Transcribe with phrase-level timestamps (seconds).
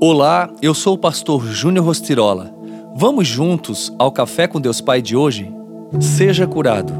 [0.00, 2.52] Olá, eu sou o pastor Júnior Rostirola.
[2.96, 5.50] Vamos juntos ao Café com Deus Pai de hoje?
[6.00, 6.92] Seja curado.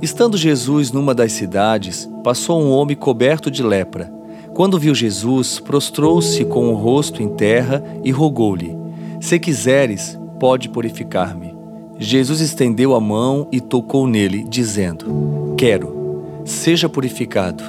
[0.00, 4.12] Estando Jesus numa das cidades, passou um homem coberto de lepra.
[4.54, 8.76] Quando viu Jesus, prostrou-se com o rosto em terra e rogou-lhe:
[9.20, 11.54] Se quiseres, pode purificar-me.
[11.98, 17.64] Jesus estendeu a mão e tocou nele, dizendo: Quero, seja purificado.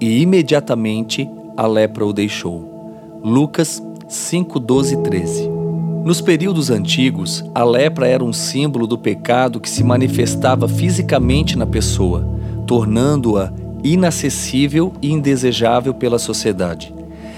[0.00, 2.70] E imediatamente a lepra o deixou.
[3.22, 5.48] Lucas 5, 12 e 13.
[6.04, 11.64] Nos períodos antigos, a lepra era um símbolo do pecado que se manifestava fisicamente na
[11.64, 12.28] pessoa,
[12.66, 13.52] tornando-a
[13.84, 16.92] inacessível e indesejável pela sociedade,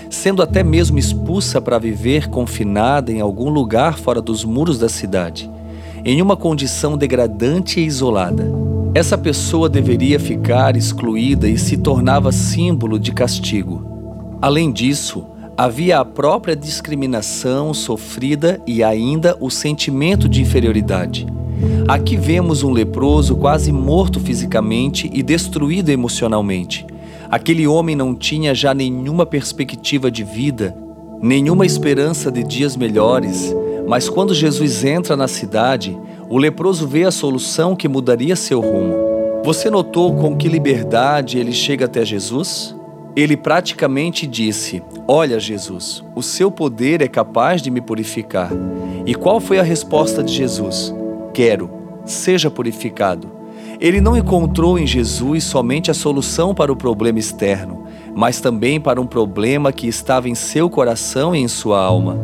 [0.08, 5.50] sendo até mesmo expulsa para viver confinada em algum lugar fora dos muros da cidade,
[6.02, 8.50] em uma condição degradante e isolada.
[8.94, 13.92] Essa pessoa deveria ficar excluída e se tornava símbolo de castigo.
[14.40, 21.26] Além disso, havia a própria discriminação sofrida e ainda o sentimento de inferioridade.
[21.86, 26.86] Aqui vemos um leproso quase morto fisicamente e destruído emocionalmente.
[27.30, 30.76] Aquele homem não tinha já nenhuma perspectiva de vida,
[31.20, 33.54] nenhuma esperança de dias melhores,
[33.86, 35.96] mas quando Jesus entra na cidade,
[36.28, 38.94] o leproso vê a solução que mudaria seu rumo.
[39.44, 42.74] Você notou com que liberdade ele chega até Jesus?
[43.14, 48.50] Ele praticamente disse: Olha, Jesus, o seu poder é capaz de me purificar.
[49.04, 50.94] E qual foi a resposta de Jesus?
[51.34, 51.70] Quero,
[52.06, 53.30] seja purificado.
[53.78, 59.00] Ele não encontrou em Jesus somente a solução para o problema externo, mas também para
[59.00, 62.16] um problema que estava em seu coração e em sua alma.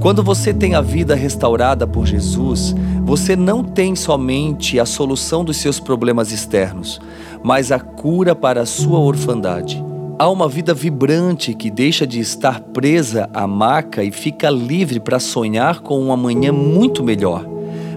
[0.00, 5.56] Quando você tem a vida restaurada por Jesus, você não tem somente a solução dos
[5.56, 7.00] seus problemas externos,
[7.42, 9.87] mas a cura para a sua orfandade.
[10.20, 15.20] Há uma vida vibrante que deixa de estar presa à maca e fica livre para
[15.20, 17.46] sonhar com um amanhã muito melhor.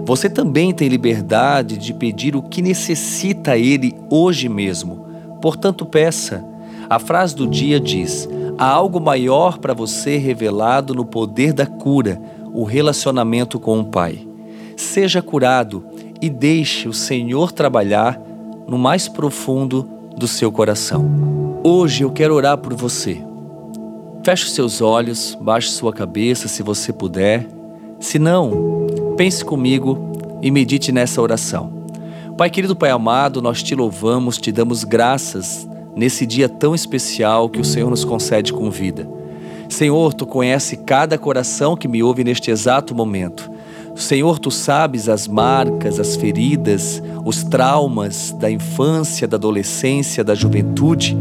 [0.04, 5.04] Você também tem liberdade de pedir o que necessita Ele hoje mesmo.
[5.40, 6.44] Portanto, peça.
[6.88, 12.22] A frase do dia diz: há algo maior para você revelado no poder da cura,
[12.54, 14.24] o relacionamento com o Pai.
[14.76, 15.84] Seja curado
[16.20, 18.20] e deixe o Senhor trabalhar
[18.68, 21.51] no mais profundo do seu coração.
[21.64, 23.22] Hoje eu quero orar por você.
[24.24, 27.46] Feche os seus olhos, baixe sua cabeça se você puder.
[28.00, 28.84] Se não,
[29.16, 31.86] pense comigo e medite nessa oração.
[32.36, 37.60] Pai querido, Pai amado, nós te louvamos, te damos graças nesse dia tão especial que
[37.60, 39.08] o Senhor nos concede com vida.
[39.68, 43.48] Senhor, tu conhece cada coração que me ouve neste exato momento.
[43.94, 51.16] Senhor, tu sabes as marcas, as feridas, os traumas da infância, da adolescência, da juventude,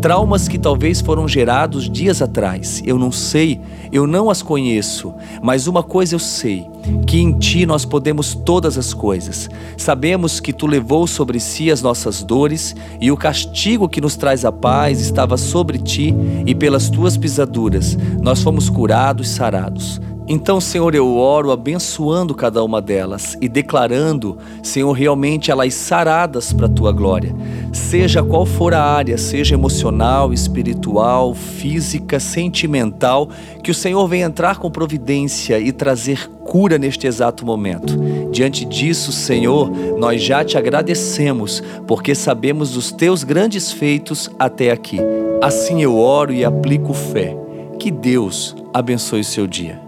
[0.00, 2.82] traumas que talvez foram gerados dias atrás.
[2.84, 3.60] Eu não sei,
[3.92, 6.66] eu não as conheço, mas uma coisa eu sei:
[7.06, 9.48] que em ti nós podemos todas as coisas.
[9.76, 14.44] Sabemos que tu levou sobre si as nossas dores e o castigo que nos traz
[14.44, 16.14] a paz estava sobre ti,
[16.46, 20.00] e pelas tuas pisaduras nós fomos curados, sarados.
[20.28, 26.66] Então, Senhor, eu oro abençoando cada uma delas e declarando, Senhor, realmente elas saradas para
[26.66, 27.32] a tua glória.
[27.72, 33.28] Seja qual for a área, seja emocional, espiritual, física, sentimental,
[33.62, 37.96] que o Senhor venha entrar com providência e trazer cura neste exato momento.
[38.32, 44.98] Diante disso, Senhor, nós já te agradecemos, porque sabemos dos teus grandes feitos até aqui.
[45.40, 47.36] Assim eu oro e aplico fé.
[47.78, 49.85] Que Deus abençoe o seu dia.